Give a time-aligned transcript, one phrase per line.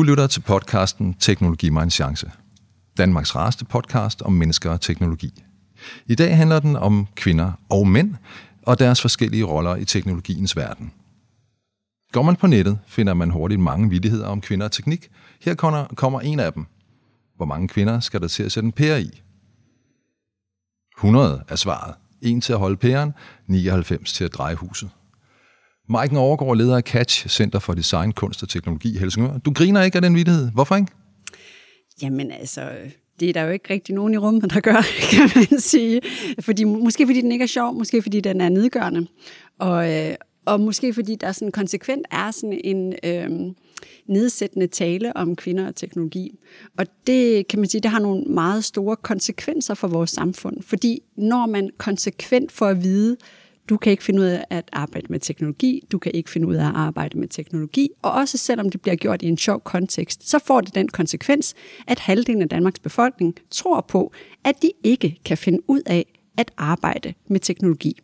[0.00, 2.30] Du lytter til podcasten Teknologi mig en chance.
[2.98, 5.44] Danmarks rareste podcast om mennesker og teknologi.
[6.06, 8.14] I dag handler den om kvinder og mænd
[8.62, 10.92] og deres forskellige roller i teknologiens verden.
[12.12, 15.10] Går man på nettet, finder man hurtigt mange vidigheder om kvinder og teknik.
[15.40, 16.66] Her kommer, kommer en af dem.
[17.36, 19.22] Hvor mange kvinder skal der til at sætte en pære i?
[20.98, 21.94] 100 er svaret.
[22.22, 23.12] En til at holde pæren,
[23.46, 24.90] 99 til at dreje huset.
[25.90, 29.38] Maiken Overgaard, leder af Catch, Center for Design, Kunst og Teknologi i Helsingør.
[29.38, 30.50] Du griner ikke af den vidighed.
[30.50, 30.92] Hvorfor ikke?
[32.02, 32.70] Jamen altså,
[33.20, 34.82] det er der jo ikke rigtig nogen i rummet, der gør,
[35.12, 36.00] kan man sige.
[36.40, 39.06] Fordi, måske fordi den ikke er sjov, måske fordi den er nedgørende.
[39.58, 43.54] Og, øh, og måske fordi der sådan konsekvent er sådan en øh,
[44.06, 46.38] nedsættende tale om kvinder og teknologi.
[46.78, 50.62] Og det kan man sige, det har nogle meget store konsekvenser for vores samfund.
[50.62, 53.16] Fordi når man konsekvent får at vide,
[53.68, 56.54] du kan ikke finde ud af at arbejde med teknologi, du kan ikke finde ud
[56.54, 60.28] af at arbejde med teknologi, og også selvom det bliver gjort i en sjov kontekst,
[60.28, 61.54] så får det den konsekvens,
[61.86, 64.12] at halvdelen af Danmarks befolkning tror på,
[64.44, 68.00] at de ikke kan finde ud af at arbejde med teknologi.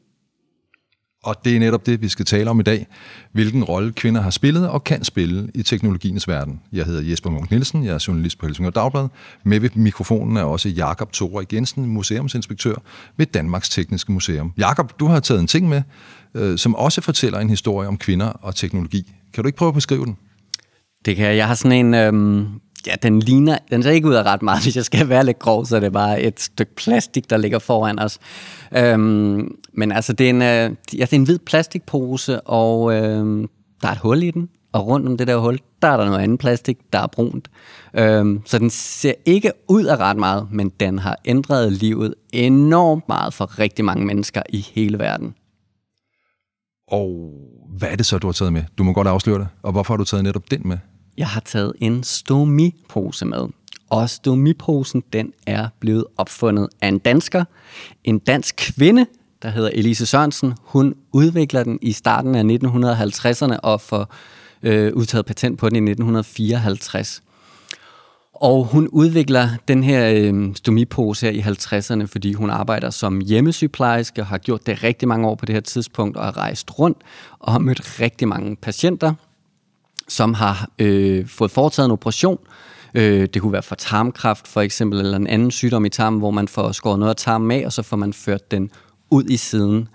[1.27, 2.87] Og det er netop det, vi skal tale om i dag.
[3.33, 6.61] Hvilken rolle kvinder har spillet og kan spille i teknologiens verden.
[6.73, 9.09] Jeg hedder Jesper Munk Nielsen, jeg er journalist på Helsingør Dagblad.
[9.45, 12.75] Med ved mikrofonen er også Jakob Thore Jensen, museumsinspektør
[13.17, 14.53] ved Danmarks Tekniske Museum.
[14.59, 15.83] Jakob, du har taget en ting med,
[16.35, 19.13] øh, som også fortæller en historie om kvinder og teknologi.
[19.35, 20.17] Kan du ikke prøve at beskrive den?
[21.05, 21.37] Det kan jeg.
[21.37, 21.95] Jeg har sådan en...
[21.95, 22.47] Øhm
[22.87, 25.39] ja, den ligner, den ser ikke ud af ret meget, hvis jeg skal være lidt
[25.39, 28.19] grov, så er det bare et stykke plastik, der ligger foran os.
[28.77, 33.49] Øhm, men altså, det er, en, øh, ja, det er en hvid plastikpose, og øhm,
[33.83, 36.05] der er et hul i den, og rundt om det der hul, der er der
[36.05, 37.49] noget andet plastik, der er brunt.
[37.95, 43.09] Øhm, så den ser ikke ud af ret meget, men den har ændret livet enormt
[43.09, 45.35] meget for rigtig mange mennesker i hele verden.
[46.89, 47.33] Og
[47.79, 48.63] hvad er det så, du har taget med?
[48.79, 49.49] Du må godt afsløre det.
[49.63, 50.79] Og hvorfor har du taget netop den med?
[51.19, 53.47] Jeg har taget en stomipose med.
[53.91, 57.45] Og stomiposen, den er blevet opfundet af en dansker.
[58.05, 59.07] En dansk kvinde,
[59.43, 60.55] der hedder Elise Sørensen.
[60.63, 64.15] Hun udvikler den i starten af 1950'erne og får
[64.63, 67.23] øh, udtaget patent på den i 1954.
[68.35, 74.23] Og hun udvikler den her øh, stomipose her i 50'erne, fordi hun arbejder som hjemmesygeplejerske
[74.23, 76.99] og har gjort det rigtig mange år på det her tidspunkt og har rejst rundt
[77.39, 79.15] og har mødt rigtig mange patienter,
[80.09, 82.39] som har øh, fået foretaget en operation.
[82.95, 86.31] Øh, det kunne være for tarmkræft for eksempel, eller en anden sygdom i tarmen, hvor
[86.31, 88.71] man får skåret noget af tarmen af, og så får man ført den
[89.11, 89.89] ud i siden.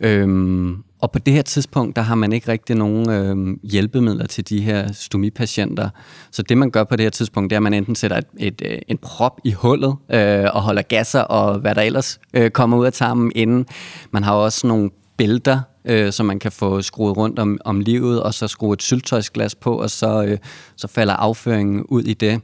[0.00, 4.48] Øhm, og på det her tidspunkt, der har man ikke rigtig nogen øh, hjælpemidler til
[4.48, 5.88] de her stomipatienter.
[6.30, 8.26] Så det, man gør på det her tidspunkt, det er, at man enten sætter et,
[8.38, 12.50] et, øh, en prop i hullet øh, og holder gasser og hvad der ellers øh,
[12.50, 13.66] kommer ud af tarmen inden.
[14.10, 18.22] Man har også nogle bælter, øh, så man kan få skruet rundt om, om livet,
[18.22, 20.38] og så skrue et syltøjsglas på, og så, øh,
[20.76, 22.40] så falder afføringen ud i det.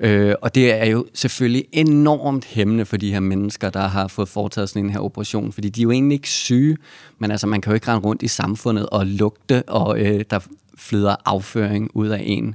[0.00, 4.28] Øh, og det er jo selvfølgelig enormt hæmmende for de her mennesker, der har fået
[4.28, 6.76] foretaget sådan en her operation, fordi de er jo egentlig ikke syge,
[7.18, 10.38] men altså man kan jo ikke rende rundt i samfundet og lugte, og øh, der
[10.80, 12.54] flyder afføring ud af en.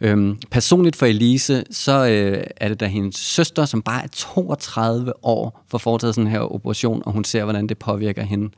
[0.00, 5.12] Øhm, personligt for Elise, så øh, er det da hendes søster, som bare er 32
[5.24, 8.50] år, for foretaget sådan her operation, og hun ser, hvordan det påvirker hende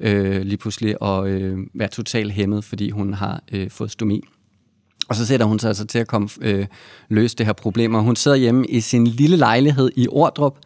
[0.00, 4.22] øh, lige pludselig at øh, være totalt hæmmet, fordi hun har øh, fået stomi.
[5.08, 6.66] Og så sætter hun sig altså til at komme øh,
[7.08, 10.58] løse det her problem, og hun sidder hjemme i sin lille lejlighed i Ordrup,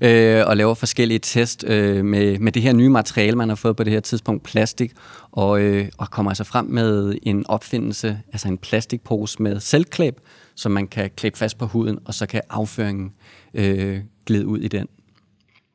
[0.00, 3.76] øh, og laver forskellige test øh, med, med det her nye materiale, man har fået
[3.76, 4.92] på det her tidspunkt, plastik,
[5.32, 10.20] og, øh, og kommer altså frem med en opfindelse, altså en plastikpose med selvklæb,
[10.54, 13.12] som man kan klæbe fast på huden, og så kan afføringen
[13.54, 14.86] øh, glide ud i den.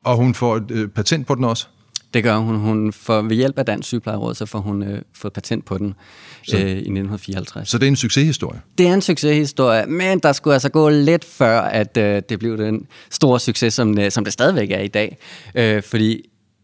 [0.04, 1.68] Og hun får et øh, patent på den også?
[2.16, 2.56] Det gør hun.
[2.56, 5.94] hun får, ved hjælp af Dansk Sygeplejeråd, så får hun øh, fået patent på den
[6.42, 7.68] så, øh, i 1954.
[7.68, 8.60] Så det er en succeshistorie?
[8.78, 12.58] Det er en succeshistorie, men der skulle altså gå lidt før, at øh, det blev
[12.58, 15.18] den store succes, som, øh, som det stadigvæk er i dag.
[15.54, 16.22] Øh, fordi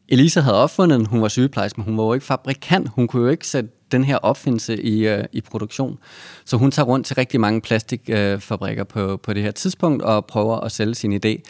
[0.08, 2.88] Elisa havde opfundet den, hun var sygeplejerske, men hun var jo ikke fabrikant.
[2.88, 5.98] Hun kunne jo ikke sætte den her opfindelse i, øh, i produktion.
[6.44, 10.26] Så hun tager rundt til rigtig mange plastikfabrikker øh, på, på det her tidspunkt og
[10.26, 11.42] prøver at sælge sin idé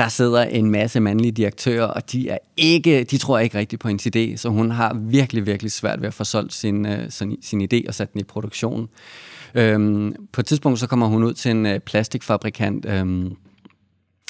[0.00, 3.88] der sidder en masse mandlige direktører, og de, er ikke, de tror ikke rigtigt på
[3.88, 7.36] hendes idé, så hun har virkelig, virkelig svært ved at få solgt sin, øh, sin,
[7.42, 8.88] sin idé og sat den i produktion.
[9.54, 13.36] Øhm, på et tidspunkt så kommer hun ud til en øh, plastikfabrikant, øhm,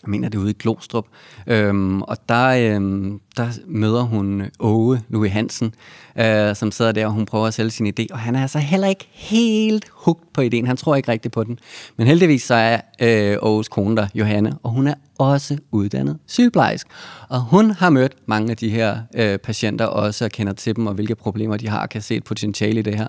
[0.02, 1.06] jeg mener det er ude i Glostrup,
[1.46, 5.74] øhm, og der, øhm, der møder hun Åge Louis Hansen,
[6.18, 8.58] øh, som sidder der, og hun prøver at sælge sin idé, og han er altså
[8.58, 11.58] heller ikke helt hugt på ideen, han tror ikke rigtigt på den.
[11.96, 16.86] Men heldigvis så er øh, Åges kone der, Johanne, og hun er også uddannet sygeplejersk.
[17.28, 20.86] Og hun har mødt mange af de her øh, patienter også, og kender til dem,
[20.86, 23.08] og hvilke problemer de har, og kan se et potentiale i det her.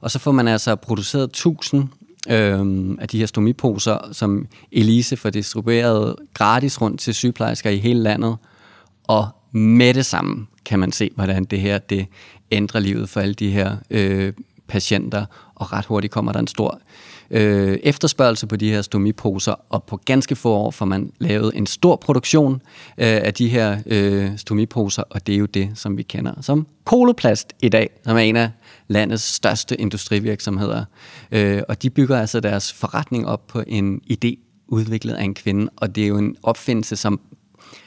[0.00, 1.88] Og så får man altså produceret 1000
[2.28, 8.02] øh, af de her stomiposer, som Elise får distribueret gratis rundt til sygeplejersker i hele
[8.02, 8.36] landet.
[9.04, 12.06] Og med det samme kan man se, hvordan det her det
[12.50, 14.32] ændrer livet for alle de her øh,
[14.68, 16.80] patienter, og ret hurtigt kommer der en stor
[17.30, 21.66] øh, efterspørgsel på de her stomiposer, og på ganske få år får man lavet en
[21.66, 22.60] stor produktion øh,
[22.98, 27.52] af de her øh, stomiposer, og det er jo det, som vi kender som Koloplast
[27.62, 28.50] i dag, som er en af
[28.88, 30.84] landets største industrivirksomheder.
[31.32, 35.70] Øh, og de bygger altså deres forretning op på en idé udviklet af en kvinde,
[35.76, 37.20] og det er jo en opfindelse, som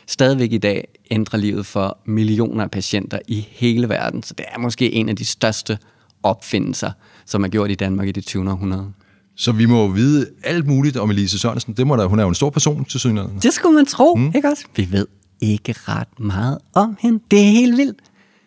[0.07, 4.24] stadigvæk i dag ændrer livet for millioner af patienter i hele verden.
[4.24, 5.78] Så det er måske en af de største
[6.24, 6.92] opfindelser,
[7.25, 8.51] som er gjort i Danmark i det 20.
[8.51, 8.92] århundrede.
[9.36, 11.74] Så vi må vide alt muligt om Elise Sørensen.
[11.74, 13.40] Det må da, hun er jo en stor person til synligheden.
[13.40, 14.31] Det skulle man tro, mm.
[14.36, 14.66] ikke også?
[14.75, 15.07] Vi ved
[15.42, 17.19] ikke ret meget om hende.
[17.31, 18.00] Det er helt vildt.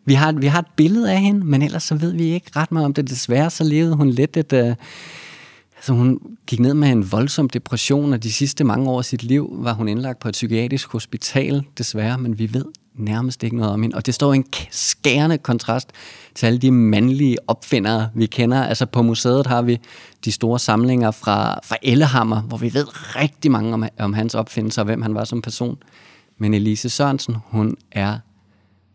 [0.04, 2.72] Vi har, vi har et billede af hende, men ellers så ved vi ikke ret
[2.72, 3.10] meget om det.
[3.10, 4.52] Desværre så levede hun lidt et...
[4.52, 4.74] Øh,
[5.76, 9.22] altså hun gik ned med en voldsom depression, og de sidste mange år af sit
[9.22, 12.64] liv var hun indlagt på et psykiatrisk hospital, desværre, men vi ved
[12.94, 13.96] nærmest ikke noget om hende.
[13.96, 15.90] Og det står i en skærende kontrast
[16.34, 18.64] til alle de mandlige opfindere, vi kender.
[18.64, 19.78] Altså på museet har vi
[20.24, 24.82] de store samlinger fra, fra Ellehammer, hvor vi ved rigtig mange om, om hans opfindelser
[24.82, 25.78] og hvem han var som person.
[26.38, 28.18] Men Elise Sørensen, hun er,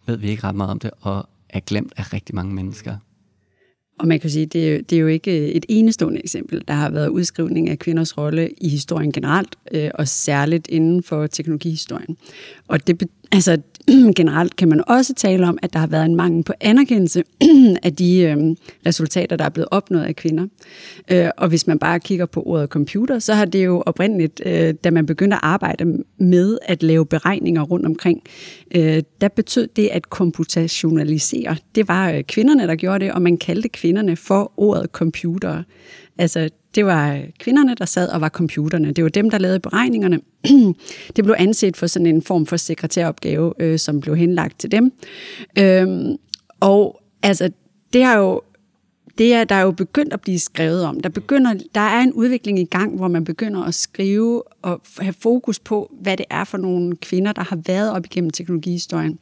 [0.07, 2.95] ved vi ikke ret meget om det, og er glemt af rigtig mange mennesker.
[4.00, 6.63] Og man kan sige, det er, det er jo ikke øh, et enestående eksempel.
[6.68, 11.27] Der har været udskrivning af kvinders rolle i historien generelt, øh, og særligt inden for
[11.27, 12.18] teknologihistorien.
[12.68, 13.57] Og det, altså,
[14.15, 17.23] generelt kan man også tale om, at der har været en mangel på anerkendelse
[17.83, 18.37] af de øh,
[18.85, 20.47] resultater, der er blevet opnået af kvinder.
[21.11, 24.73] Øh, og hvis man bare kigger på ordet computer, så har det jo oprindeligt, øh,
[24.83, 28.21] da man begyndte at arbejde med at lave beregninger rundt omkring,
[28.75, 31.55] øh, der betød det at computationalisere.
[31.75, 35.63] Det var øh, kvinderne, der gjorde det, og man kaldte kvinderne for ordet computer.
[36.17, 38.91] Altså, det var kvinderne, der sad og var computerne.
[38.91, 40.19] Det var dem, der lavede beregningerne.
[41.15, 44.91] det blev anset for sådan en form for sekretæropgave, øh, som blev henlagt til dem.
[45.59, 46.17] Øhm,
[46.59, 47.49] og altså,
[47.93, 48.41] det har jo
[49.17, 50.99] det er der er jo begyndt at blive skrevet om.
[50.99, 55.13] Der, begynder, der er en udvikling i gang, hvor man begynder at skrive og have
[55.13, 59.19] fokus på, hvad det er for nogle kvinder, der har været op igennem teknologihistorien.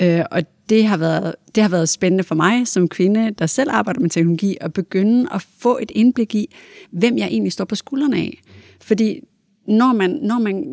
[0.00, 3.70] Øh, og det har, været, det har været spændende for mig som kvinde, der selv
[3.72, 6.54] arbejder med teknologi, at begynde at få et indblik i,
[6.90, 8.42] hvem jeg egentlig står på skuldrene af.
[8.80, 9.20] Fordi
[9.68, 10.64] når man, når man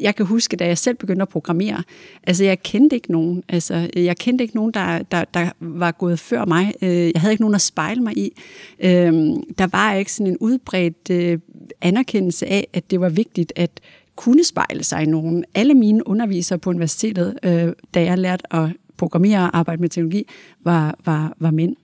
[0.00, 1.82] jeg kan huske, da jeg selv begyndte at programmere,
[2.26, 6.18] altså jeg kendte ikke nogen, altså jeg kendte ikke nogen, der, der, der var gået
[6.18, 6.74] før mig.
[6.82, 8.32] Øh, jeg havde ikke nogen at spejle mig i.
[8.80, 11.38] Øhm, der var ikke sådan en udbredt øh,
[11.80, 13.70] anerkendelse af, at det var vigtigt at
[14.16, 15.44] kunne spejle sig i nogen.
[15.54, 20.26] Alle mine undervisere på universitetet, øh, da jeg lærte at programmere og arbejde med teknologi,
[20.64, 21.76] var, var, var mænd.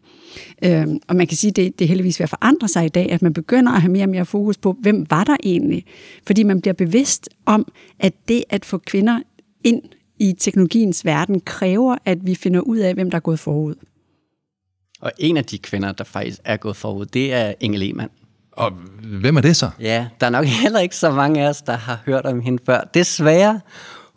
[0.64, 2.88] Øhm, og man kan sige, at det, det er heldigvis ved at forandre sig i
[2.88, 5.84] dag, at man begynder at have mere og mere fokus på, hvem var der egentlig?
[6.26, 9.20] Fordi man bliver bevidst om, at det at få kvinder
[9.64, 9.82] ind
[10.19, 13.75] i teknologiens verden kræver, at vi finder ud af, hvem der er gået forud.
[15.00, 18.10] Og en af de kvinder, der faktisk er gået forud, det er Inge Lehmann.
[18.53, 18.72] Og
[19.20, 19.70] hvem er det så?
[19.81, 22.62] Ja, der er nok heller ikke så mange af os, der har hørt om hende
[22.67, 22.81] før.
[22.94, 23.60] Desværre,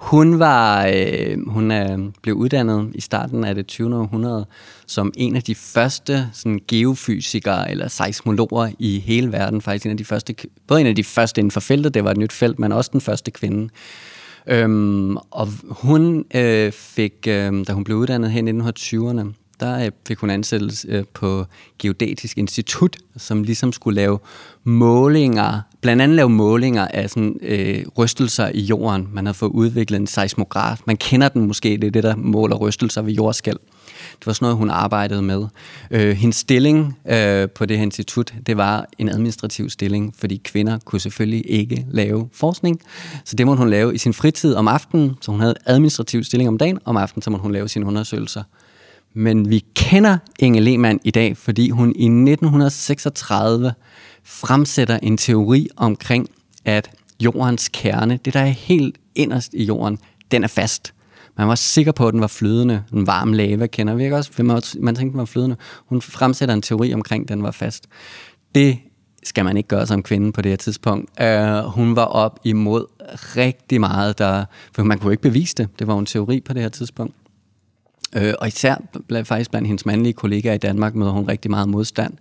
[0.01, 3.95] hun var, øh, hun er, blev uddannet i starten af det 20.
[3.95, 4.45] århundrede
[4.87, 9.61] som en af de første sådan, geofysikere eller seismologer i hele verden.
[9.61, 10.35] Faktisk en af de første,
[10.67, 12.89] både en af de første inden for feltet, det var et nyt felt, men også
[12.93, 13.69] den første kvinde.
[14.47, 19.91] Øhm, og hun øh, fik, øh, da hun blev uddannet her i 1920'erne, der øh,
[20.07, 21.45] fik hun ansættelse øh, på
[21.79, 24.19] Geodetisk Institut, som ligesom skulle lave
[24.63, 29.07] målinger, blandt andet lave målinger af sådan, øh, rystelser i jorden.
[29.11, 30.79] Man havde fået udviklet en seismograf.
[30.85, 33.57] Man kender den måske, det er det, der måler rystelser ved jordskæld.
[34.19, 35.45] Det var sådan noget, hun arbejdede med.
[35.91, 40.79] Øh, hendes stilling øh, på det her institut, det var en administrativ stilling, fordi kvinder
[40.85, 42.81] kunne selvfølgelig ikke lave forskning.
[43.25, 46.47] Så det måtte hun lave i sin fritid om aftenen, så hun havde administrativ stilling
[46.47, 48.43] om dagen, om aftenen så måtte hun lave sine undersøgelser.
[49.13, 53.73] Men vi kender Inge Lehmann i dag, fordi hun i 1936
[54.23, 56.29] fremsætter en teori omkring,
[56.65, 59.99] at jordens kerne, det der er helt inderst i jorden,
[60.31, 60.93] den er fast.
[61.37, 62.83] Man var sikker på, at den var flydende.
[62.93, 64.43] En varm lava kender vi ikke også?
[64.43, 64.61] Man
[64.95, 65.55] tænkte, den var flydende.
[65.85, 67.87] Hun fremsætter en teori omkring, at den var fast.
[68.55, 68.77] Det
[69.23, 71.21] skal man ikke gøre som kvinde på det her tidspunkt.
[71.21, 72.85] Uh, hun var op imod
[73.35, 75.69] rigtig meget, der, for man kunne ikke bevise det.
[75.79, 77.15] Det var en teori på det her tidspunkt.
[78.15, 78.75] Uh, og især
[79.07, 82.13] blandt, faktisk blandt hendes mandlige kollegaer i Danmark møder hun rigtig meget modstand.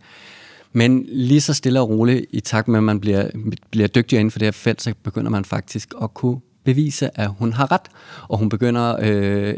[0.72, 3.28] Men lige så stille og roligt, i takt med, at man bliver,
[3.70, 7.30] bliver dygtigere inden for det her felt, så begynder man faktisk at kunne bevise, at
[7.38, 7.88] hun har ret.
[8.28, 9.54] Og hun begynder øh,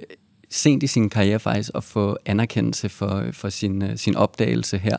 [0.50, 4.96] sent i sin karriere faktisk at få anerkendelse for, for sin, øh, sin opdagelse her.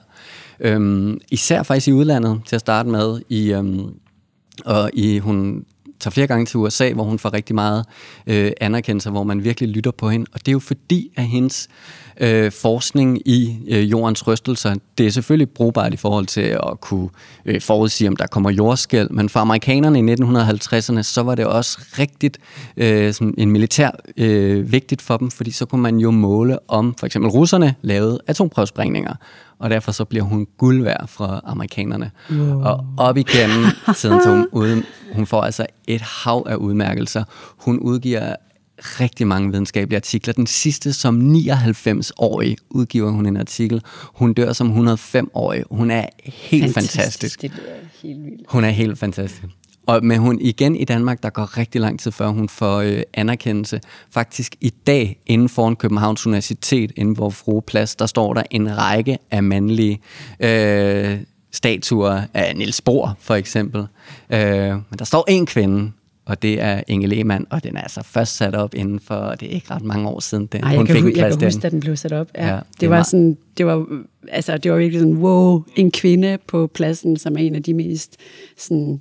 [0.60, 3.22] Øhm, især faktisk i udlandet til at starte med.
[3.30, 3.94] I, øhm,
[4.66, 5.66] og i, hun
[6.04, 7.86] tager flere gange til USA, hvor hun får rigtig meget
[8.28, 10.26] øh, anerkendelse, hvor man virkelig lytter på hende.
[10.34, 11.68] Og det er jo fordi, at hendes
[12.20, 17.10] øh, forskning i øh, jordens rystelser, det er selvfølgelig brugbart i forhold til at kunne
[17.46, 21.80] øh, forudsige, om der kommer jordskæld, men for amerikanerne i 1950'erne, så var det også
[22.00, 22.38] rigtigt
[22.78, 26.96] øh, sådan en militær øh, vigtigt for dem, fordi så kunne man jo måle, om
[27.00, 29.16] for eksempel russerne lavede atomprøvesprængninger
[29.64, 32.12] og derfor så bliver hun guld værd fra amerikanerne.
[32.32, 32.62] Wow.
[32.62, 33.66] Og op igennem
[33.98, 37.24] tiden, så hun, ude, hun får altså et hav af udmærkelser.
[37.58, 38.36] Hun udgiver
[38.78, 40.34] rigtig mange videnskabelige artikler.
[40.34, 43.82] Den sidste som 99-årig udgiver hun en artikel.
[44.14, 45.64] Hun dør som 105-årig.
[45.72, 46.96] Hun er helt fantastisk.
[46.96, 47.42] fantastisk.
[47.42, 48.42] Det er helt vildt.
[48.48, 49.44] Hun er helt fantastisk.
[49.88, 53.02] Og men hun igen i Danmark, der går rigtig lang tid før hun får øh,
[53.14, 53.82] anerkendelse.
[54.12, 59.18] Faktisk i dag, inden foran Københavns Universitet, inden for Froeplads, der står der en række
[59.32, 60.00] af mandlige
[60.40, 61.18] øh,
[61.52, 63.88] statuer af Niels Bohr, for eksempel.
[64.30, 65.92] Øh, men der står en kvinde,
[66.26, 69.48] og det er Inge Lehmann, og den er altså først sat op inden for, det
[69.48, 71.66] er ikke ret mange år siden, den, Ej, hun fik en plads Jeg kan huske,
[71.66, 72.28] at den blev sat op.
[72.36, 72.48] Ja.
[72.48, 73.86] ja det, det var, var sådan, det var,
[74.28, 77.74] altså, det var virkelig sådan, wow, en kvinde på pladsen, som er en af de
[77.74, 78.18] mest
[78.58, 79.00] sådan,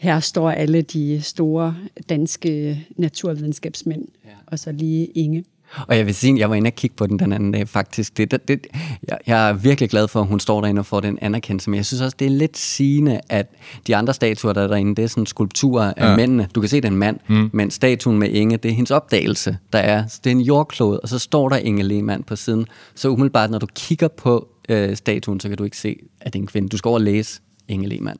[0.00, 1.76] her står alle de store
[2.08, 4.30] danske naturvidenskabsmænd, ja.
[4.46, 5.44] og så lige Inge.
[5.88, 8.16] Og jeg vil sige, jeg var inde og kigge på den den anden dag faktisk.
[8.16, 8.66] Det, det, det,
[9.08, 11.76] jeg, jeg er virkelig glad for, at hun står derinde og får den anerkendelse, men
[11.76, 13.46] jeg synes også, det er lidt sigende, at
[13.86, 16.16] de andre statuer, der er derinde, det er sådan skulpturer af ja.
[16.16, 16.48] mændene.
[16.54, 17.50] Du kan se, det er en mand, mm.
[17.52, 20.06] men statuen med Inge, det er hendes opdagelse, der er.
[20.06, 22.66] Så det er en jordklode, og så står der Inge Lehmann på siden.
[22.94, 26.38] Så umiddelbart, når du kigger på øh, statuen, så kan du ikke se, at det
[26.38, 26.68] er en kvinde.
[26.68, 28.18] Du skal over og læse Inge Lehmann.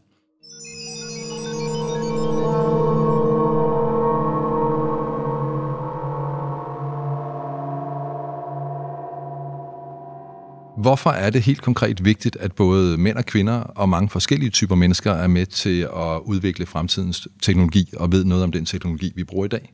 [10.80, 14.74] Hvorfor er det helt konkret vigtigt, at både mænd og kvinder og mange forskellige typer
[14.74, 19.24] mennesker er med til at udvikle fremtidens teknologi og ved noget om den teknologi, vi
[19.24, 19.72] bruger i dag?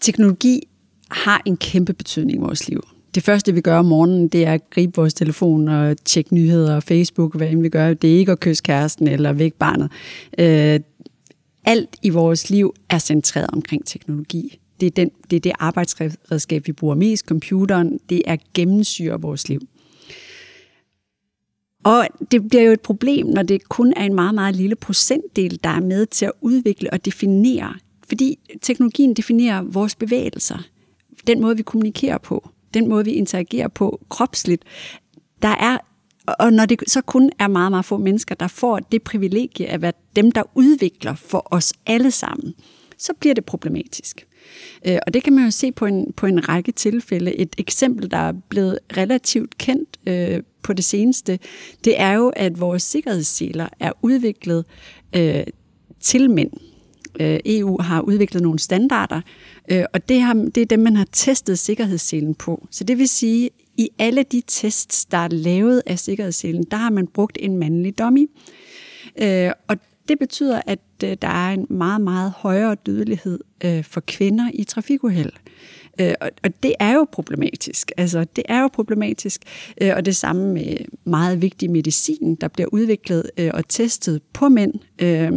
[0.00, 0.60] Teknologi
[1.10, 2.82] har en kæmpe betydning i vores liv.
[3.14, 6.76] Det første, vi gør om morgenen, det er at gribe vores telefon og tjekke nyheder
[6.76, 7.94] og Facebook, hvad end vi gør.
[7.94, 9.90] Det er ikke at kysse kæresten eller vække barnet.
[10.38, 10.80] Øh,
[11.64, 16.66] alt i vores liv er centreret omkring teknologi det er, den, det er det arbejdsredskab,
[16.66, 19.60] vi bruger mest, computeren, det er gennemsyrer vores liv.
[21.84, 25.60] Og det bliver jo et problem, når det kun er en meget, meget lille procentdel,
[25.64, 27.74] der er med til at udvikle og definere.
[28.08, 30.58] Fordi teknologien definerer vores bevægelser,
[31.26, 34.62] den måde, vi kommunikerer på, den måde, vi interagerer på kropsligt.
[35.42, 35.78] Der er,
[36.38, 39.82] og når det så kun er meget, meget få mennesker, der får det privilegie at
[39.82, 42.54] være dem, der udvikler for os alle sammen,
[42.98, 44.26] så bliver det problematisk.
[44.86, 47.34] Øh, og det kan man jo se på en, på en række tilfælde.
[47.34, 51.38] Et eksempel, der er blevet relativt kendt øh, på det seneste,
[51.84, 54.64] det er jo, at vores sikkerhedsseler er udviklet
[55.16, 55.44] øh,
[56.00, 56.50] til mænd.
[57.20, 59.20] Øh, EU har udviklet nogle standarder,
[59.70, 62.66] øh, og det, har, det er dem, man har testet sikkerhedsselen på.
[62.70, 66.90] Så det vil sige, i alle de tests, der er lavet af sikkerhedsselen, der har
[66.90, 68.30] man brugt en mandlig dummy.
[69.22, 69.76] Øh, og
[70.08, 74.64] det betyder, at Øh, der er en meget, meget højere dødelighed øh, for kvinder i
[74.64, 75.32] trafikuheld.
[76.00, 77.92] Øh, og det er jo problematisk.
[77.96, 79.40] Altså, det er jo problematisk.
[79.80, 84.48] Øh, og det samme med meget vigtig medicin, der bliver udviklet øh, og testet på
[84.48, 85.32] mænd, øh,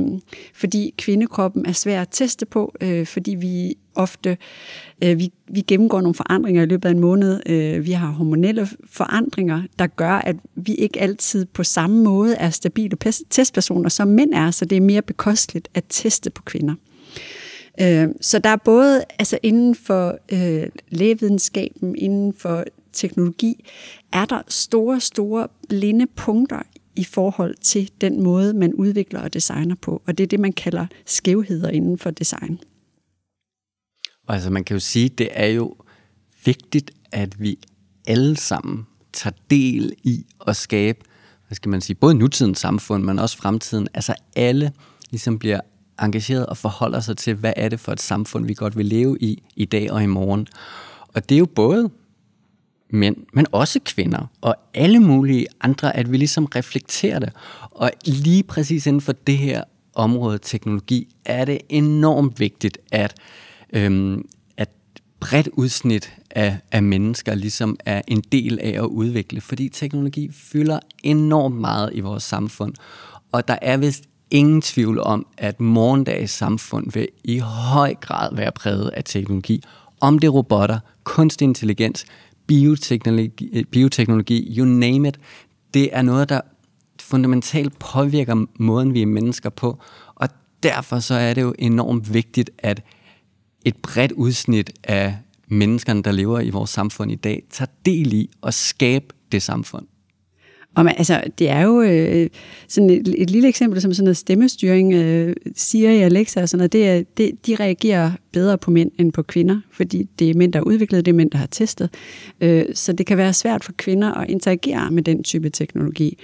[0.54, 4.38] fordi kvindekroppen er svær at teste på, øh, fordi vi ofte
[5.04, 7.42] øh, vi, vi gennemgår nogle forandringer i løbet af en måned.
[7.82, 12.98] Vi har hormonelle forandringer, der gør, at vi ikke altid på samme måde er stabile
[13.30, 16.76] testpersoner, som mænd er, så det er mere bekosteligt at teste på kvinder.
[17.82, 23.66] Øh, så der er både altså inden for øh, lægevidenskaben, inden for teknologi,
[24.14, 26.62] er der store, store blinde punkter
[26.96, 30.02] i forhold til den måde, man udvikler og designer på.
[30.08, 32.60] Og det er det, man kalder skævheder inden for design.
[34.28, 35.76] Altså man kan jo sige, det er jo
[36.46, 37.60] vigtigt, at vi
[38.08, 41.00] alle sammen tager del i at skabe,
[41.48, 43.88] hvad skal man sige, både nutidens samfund, men også fremtiden.
[43.94, 44.72] Altså alle
[45.12, 45.60] ligesom bliver
[46.02, 49.18] engageret og forholder sig til, hvad er det for et samfund, vi godt vil leve
[49.22, 50.48] i i dag og i morgen.
[51.14, 51.90] Og det er jo både
[52.90, 57.30] mænd, men også kvinder, og alle mulige andre, at vi ligesom reflekterer det.
[57.72, 59.64] Og lige præcis inden for det her
[59.96, 63.16] område teknologi, er det enormt vigtigt, at,
[63.74, 64.26] øhm,
[64.58, 64.70] at
[65.20, 70.80] bredt udsnit af, af mennesker ligesom er en del af at udvikle, fordi teknologi fylder
[71.04, 72.74] enormt meget i vores samfund.
[73.32, 78.52] Og der er vist ingen tvivl om, at morgendagens samfund vil i høj grad være
[78.52, 79.64] præget af teknologi,
[80.02, 82.06] Om det er robotter, kunstig intelligens,
[82.48, 85.20] bioteknologi, bioteknologi, you name it.
[85.74, 86.42] Det er noget, der
[87.02, 89.80] fundamentalt påvirker måden, vi er mennesker på.
[90.16, 90.30] Og
[90.64, 92.84] derfor så er det jo enormt vigtigt, at
[93.66, 95.18] et bredt udsnit af
[95.48, 99.86] menneskerne, der lever i vores samfund i dag, tager del i at skabe det samfund.
[100.76, 102.30] Og man, altså, det er jo øh,
[102.68, 106.74] sådan et, et lille eksempel, som sådan noget stemmestyring øh, siger Alexa og sådan noget,
[106.74, 110.54] det er, det, de reagerer bedre på mænd end på kvinder, fordi det er mænd,
[110.54, 111.90] der har udviklet, det er mænd, der har testet.
[112.42, 116.18] Øh, så det kan være svært for kvinder at interagere med den type teknologi.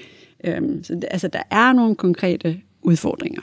[0.44, 3.42] Øh, så det, altså, der er nogle konkrete udfordringer.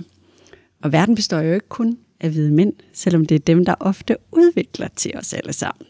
[0.82, 4.16] Og verden består jo ikke kun af hvide mænd, selvom det er dem, der ofte
[4.32, 5.86] udvikler til os alle sammen.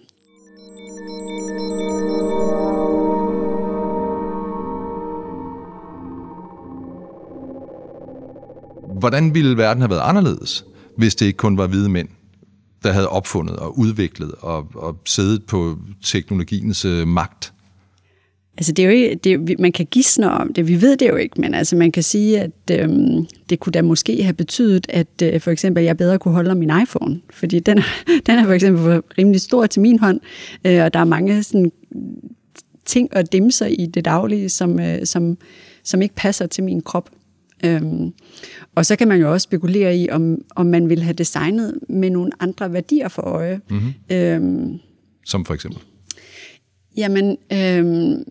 [9.03, 10.65] Hvordan ville verden have været anderledes,
[10.97, 12.09] hvis det ikke kun var hvide mænd,
[12.83, 17.53] der havde opfundet og udviklet og, og siddet på teknologiens øh, magt?
[18.57, 21.17] Altså det er jo ikke, det, man kan gisne om det, vi ved det jo
[21.17, 25.23] ikke, men altså man kan sige, at øhm, det kunne da måske have betydet, at
[25.23, 27.77] øh, for eksempel jeg bedre kunne holde om min iPhone, fordi den
[28.27, 30.21] den er for eksempel rimelig stor til min hånd,
[30.67, 31.73] øh, og der er mange sådan,
[32.85, 35.39] ting og dimser i det daglige, som, øh, som,
[35.85, 37.11] som ikke passer til min krop.
[37.65, 38.13] Øhm,
[38.75, 42.11] og så kan man jo også spekulere i, om, om man vil have designet med
[42.11, 43.61] nogle andre værdier for øje.
[43.71, 44.17] Mm-hmm.
[44.17, 44.79] Øhm,
[45.27, 45.81] Som for eksempel?
[46.97, 48.25] Jamen, øhm,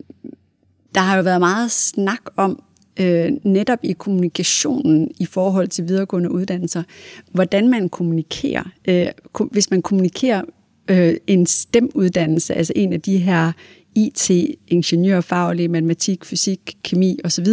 [0.96, 2.64] der har jo været meget snak om,
[3.00, 6.84] øh, netop i kommunikationen i forhold til videregående uddannelser,
[7.32, 8.64] hvordan man kommunikerer.
[8.88, 9.08] Øh,
[9.52, 10.42] hvis man kommunikerer
[10.88, 13.52] øh, en STEM-uddannelse, altså en af de her
[13.96, 14.32] IT,
[14.68, 17.48] ingeniørfaglige, matematik, fysik, kemi osv.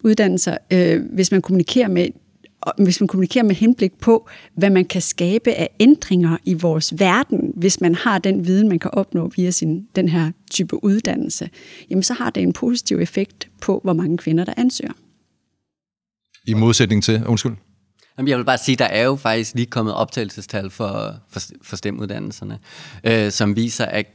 [0.00, 2.08] uddannelser, øh, hvis man kommunikerer med
[2.78, 7.52] hvis man kommunikerer med henblik på, hvad man kan skabe af ændringer i vores verden,
[7.54, 11.50] hvis man har den viden, man kan opnå via sin, den her type uddannelse,
[11.90, 14.92] jamen så har det en positiv effekt på, hvor mange kvinder, der ansøger.
[16.46, 17.52] I modsætning til, undskyld?
[18.18, 21.76] Jamen, jeg vil bare sige, der er jo faktisk lige kommet optagelsestal for, for, for
[21.76, 22.58] STEM-uddannelserne,
[23.04, 24.06] øh, som viser, at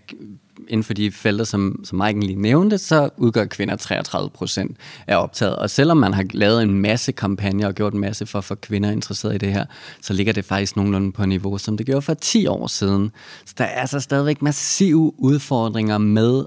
[0.68, 5.24] inden for de felter, som, som Mike lige nævnte, så udgør kvinder 33 procent af
[5.24, 5.56] optaget.
[5.56, 8.56] Og selvom man har lavet en masse kampagner og gjort en masse for at få
[8.56, 9.66] kvinder interesseret i det her,
[10.02, 13.12] så ligger det faktisk nogenlunde på niveau, som det gjorde for 10 år siden.
[13.46, 16.46] Så der er altså stadigvæk massive udfordringer med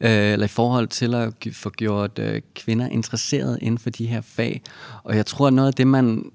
[0.00, 4.20] øh, eller i forhold til at få gjort øh, kvinder interesseret inden for de her
[4.20, 4.62] fag.
[5.04, 6.30] Og jeg tror, at noget af det, man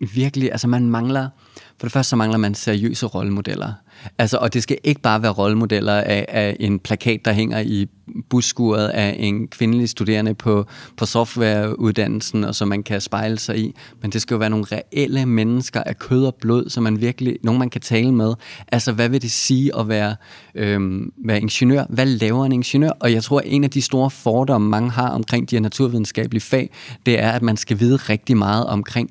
[0.00, 1.28] virkelig, altså man mangler,
[1.78, 3.72] for det første så mangler man seriøse rollemodeller.
[4.18, 7.86] Altså, og det skal ikke bare være rollemodeller af, af en plakat, der hænger i
[8.30, 13.74] busskuret af en kvindelig studerende på, på softwareuddannelsen, og som man kan spejle sig i.
[14.02, 17.36] Men det skal jo være nogle reelle mennesker af kød og blod, som man virkelig,
[17.42, 18.34] nogen man kan tale med.
[18.72, 20.16] Altså, hvad vil det sige at være,
[20.54, 21.84] øhm, være ingeniør?
[21.88, 22.90] Hvad laver en ingeniør?
[23.00, 26.40] Og jeg tror, at en af de store fordomme, mange har omkring de her naturvidenskabelige
[26.42, 26.70] fag,
[27.06, 29.10] det er, at man skal vide rigtig meget omkring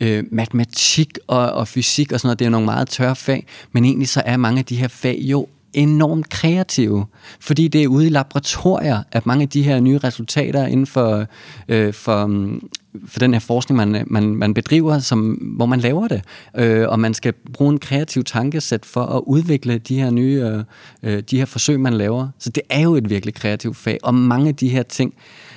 [0.00, 3.84] øh, matematik og, og fysik og sådan noget, det er nogle meget tørre fag, men
[3.84, 7.06] egentlig så er mange af de her fag jo enormt kreative,
[7.40, 11.26] fordi det er ude i laboratorier, at mange af de her nye resultater inden for,
[11.68, 12.68] øh, for, mm,
[13.06, 16.22] for den her forskning, man, man, man bedriver, som, hvor man laver det,
[16.56, 20.64] øh, og man skal bruge en kreativ tankesæt for at udvikle de her nye øh,
[21.02, 22.28] øh, de her forsøg, man laver.
[22.38, 25.14] Så det er jo et virkelig kreativt fag, og mange af de her ting,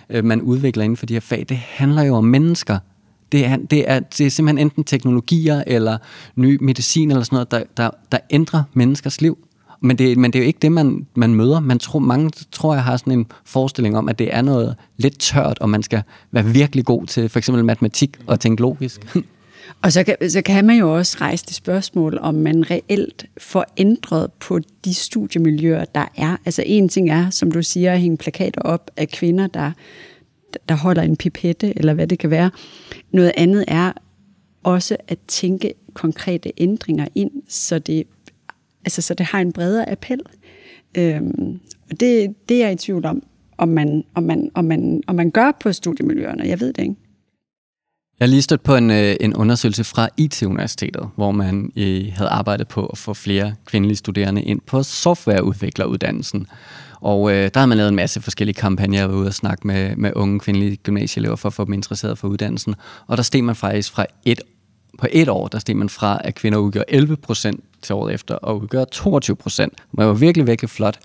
[0.10, 2.80] øh, man udvikler inden for de her fag, det handler jo om mennesker,
[3.34, 5.98] det er, det, er, det er simpelthen enten teknologier eller
[6.36, 9.38] ny medicin eller sådan noget, der, der, der ændrer menneskers liv.
[9.82, 11.60] Men det, men det er jo ikke det, man, man møder.
[11.60, 15.20] Man tror, mange tror, jeg har sådan en forestilling om, at det er noget lidt
[15.20, 19.18] tørt, og man skal være virkelig god til for eksempel matematik og tænke logisk.
[19.82, 23.66] Og så kan, så kan man jo også rejse det spørgsmål, om man reelt får
[23.78, 26.38] ændret på de studiemiljøer, der er.
[26.46, 29.72] Altså en ting er, som du siger, at hænge plakater op af kvinder, der,
[30.70, 32.52] der holder en pipette, eller hvad det kan være.
[33.12, 33.92] Noget andet er
[34.64, 38.04] også at tænke konkrete ændringer ind, så det,
[38.86, 40.20] altså, så det har en bredere appel.
[40.98, 41.60] Øhm,
[41.92, 43.24] og det, det er jeg i tvivl om,
[43.58, 46.44] om man, om, man, om, man, om man gør på studiemiljøerne.
[46.48, 46.96] Jeg ved det ikke.
[48.20, 52.30] Jeg har lige stødt på en, øh, en undersøgelse fra IT-universitetet, hvor man øh, havde
[52.30, 56.48] arbejdet på at få flere kvindelige studerende ind på softwareudvikleruddannelsen.
[57.04, 59.08] Og øh, der har man lavet en masse forskellige kampagner.
[59.08, 62.76] Ude og snakke med, med unge kvindelige gymnasieelever for at få dem interesseret for uddannelsen.
[63.08, 64.42] Og der steg man faktisk fra et,
[65.00, 68.36] på et år, der steg man fra, at kvinder udgør 11 procent til året efter,
[68.36, 69.74] og udgør 22 procent.
[69.76, 71.00] Det var virkelig, virkelig flot.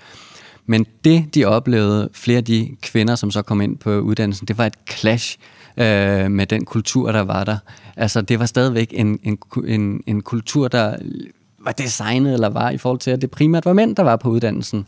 [0.66, 4.58] Men det, de oplevede, flere af de kvinder, som så kom ind på uddannelsen, det
[4.58, 5.38] var et clash
[5.76, 7.58] øh, med den kultur, der var der.
[7.96, 10.96] Altså, det var stadigvæk en, en, en, en kultur, der
[11.64, 14.30] var designet eller var i forhold til, at det primært var mænd, der var på
[14.30, 14.86] uddannelsen.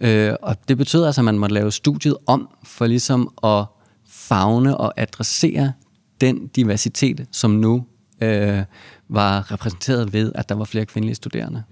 [0.00, 3.64] Øh, og det betød altså, at man måtte lave studiet om for ligesom at
[4.08, 5.72] fagne og adressere
[6.20, 7.84] den diversitet, som nu
[8.20, 8.62] øh,
[9.08, 11.62] var repræsenteret ved, at der var flere kvindelige studerende.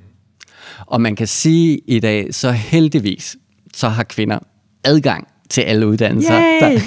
[0.86, 3.36] Og man kan sige i dag, så heldigvis,
[3.74, 4.38] så har kvinder
[4.84, 6.40] adgang til alle uddannelser.
[6.40, 6.72] Yay!
[6.72, 6.78] Der,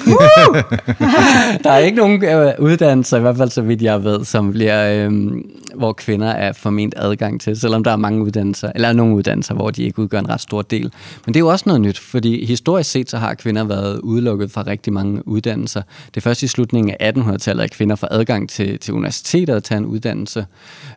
[1.64, 5.06] der er ikke nogen øh, uddannelser, i hvert fald så vidt jeg ved, som bliver,
[5.06, 5.32] øh,
[5.74, 9.70] hvor kvinder er forment adgang til, selvom der er mange uddannelser, eller nogle uddannelser, hvor
[9.70, 10.92] de ikke udgør en ret stor del.
[11.26, 14.50] Men det er jo også noget nyt, fordi historisk set så har kvinder været udelukket
[14.50, 15.82] fra rigtig mange uddannelser.
[16.06, 19.64] Det er først i slutningen af 1800-tallet, at kvinder får adgang til, til universitetet at
[19.64, 20.46] tage en uddannelse.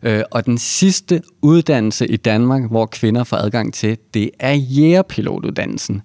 [0.02, 6.02] Øh, og den sidste uddannelse i Danmark, hvor kvinder får adgang til, det er jægerpilotuddannelsen.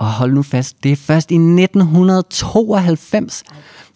[0.00, 3.44] Og hold nu fast, det er først i 1992.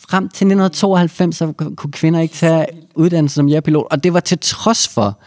[0.08, 4.38] Frem til 1992 så kunne kvinder ikke tage uddannelse som jægerpilot, og det var til
[4.38, 5.18] trods for,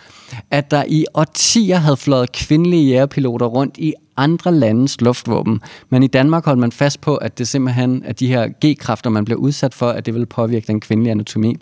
[0.52, 5.62] at der i årtier havde fløjet kvindelige jægerpiloter rundt i andre landes luftvåben.
[5.89, 9.25] Men i Danmark holdt man fast på, at det simpelthen at de her G-kræfter, man
[9.25, 11.56] bliver udsat for, at det vil påvirke den kvindelige anatomi.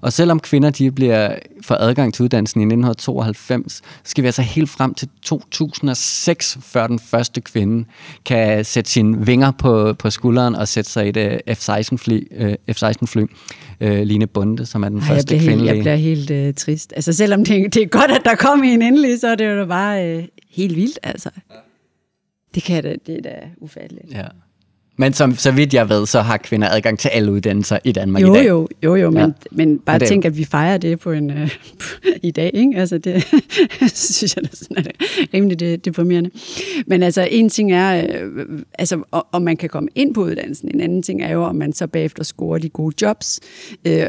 [0.00, 4.42] Og selvom kvinder de bliver for adgang til uddannelsen i 1992, så skal vi altså
[4.42, 7.84] helt frem til 2006, før den første kvinde
[8.24, 13.22] kan sætte sine vinger på, på skulderen og sætte sig i et F-16-fly, uh, F-16-fly
[13.80, 15.58] uh, Line Bunde, som er den Ej, første kvindelige.
[15.58, 16.92] Helt, jeg bliver helt uh, trist.
[16.96, 19.66] Altså selvom det, det er godt, at der kom en endelig, så er det jo
[19.66, 21.30] bare uh, helt vildt, altså.
[22.54, 24.12] Det kan da, det er da ufatteligt.
[24.12, 24.24] Ja.
[24.96, 28.22] Men som, så vidt jeg ved, så har kvinder adgang til alle uddannelser i Danmark
[28.22, 28.48] Jo, i dag.
[28.48, 29.28] jo, jo, jo, men, Ja.
[29.50, 31.50] men bare Men det- tænk, at vi fejrer det på en øh,
[32.22, 32.72] i dag, ikke?
[32.76, 33.24] Altså det
[33.94, 34.92] synes jeg, det er sådan, er det
[35.34, 36.30] rimelig det, deprimerende.
[36.86, 38.46] Men altså, en ting er, øh,
[38.78, 40.70] altså, om man kan komme ind på uddannelsen.
[40.74, 43.40] En anden ting er jo, om man så bagefter scorer de gode jobs
[43.86, 44.06] øh,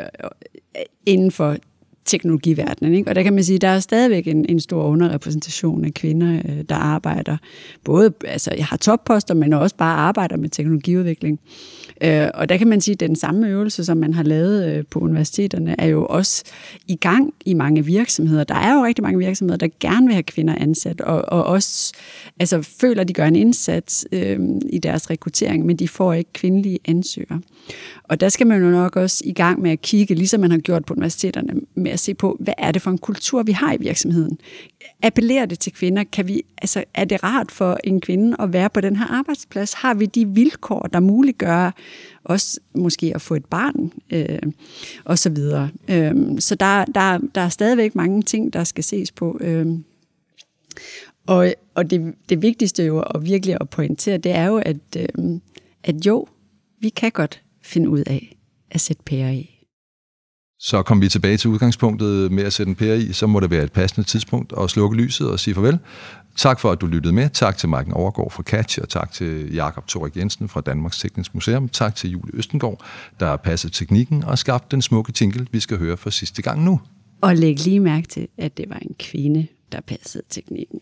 [1.06, 1.58] inden for
[2.06, 2.94] teknologiverdenen.
[2.94, 3.10] Ikke?
[3.10, 6.42] Og der kan man sige, at der er stadigvæk en, en stor underrepræsentation af kvinder,
[6.46, 7.38] øh, der arbejder.
[7.84, 11.40] Både altså, jeg har topposter, men også bare arbejder med teknologiudvikling.
[12.04, 14.84] Øh, og der kan man sige, at den samme øvelse, som man har lavet øh,
[14.90, 16.44] på universiteterne, er jo også
[16.88, 18.44] i gang i mange virksomheder.
[18.44, 21.94] Der er jo rigtig mange virksomheder, der gerne vil have kvinder ansat, og, og også
[22.40, 24.40] altså, føler, at de gør en indsats øh,
[24.70, 27.42] i deres rekruttering, men de får ikke kvindelige ansøgere.
[28.04, 30.58] Og der skal man jo nok også i gang med at kigge, ligesom man har
[30.58, 33.74] gjort på universiteterne, med at se på, hvad er det for en kultur, vi har
[33.74, 34.38] i virksomheden?
[35.04, 36.04] Appellerer det til kvinder?
[36.04, 39.74] Kan vi, altså, er det rart for en kvinde at være på den her arbejdsplads?
[39.74, 41.72] Har vi de vilkår, der muliggør
[42.24, 44.52] også måske at få et barn, øh,
[45.06, 45.70] og så videre.
[45.88, 49.38] Øh, så der, der, der er stadigvæk mange ting, der skal ses på.
[49.42, 49.68] Øh,
[51.28, 55.40] og og det, det vigtigste jo at virkelig at pointere, det er jo, at, øh,
[55.84, 56.28] at jo,
[56.80, 58.38] vi kan godt finde ud af
[58.72, 59.53] at sætte pære i.
[60.66, 63.52] Så kom vi tilbage til udgangspunktet med at sætte en pære i, så må det
[63.52, 65.80] være et passende tidspunkt at slukke lyset og sige farvel.
[66.36, 67.30] Tak for, at du lyttede med.
[67.30, 71.34] Tak til Marken Overgaard fra Catch, og tak til Jakob Torik Jensen fra Danmarks Teknisk
[71.34, 71.70] Museum.
[71.70, 72.86] Tak til Julie Østengård,
[73.20, 76.64] der har passet teknikken og skabt den smukke tinkel, vi skal høre for sidste gang
[76.64, 76.82] nu.
[77.22, 80.80] Og læg lige mærke til, at det var en kvinde, der passede teknikken.